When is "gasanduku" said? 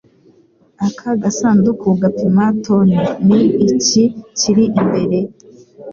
1.21-1.87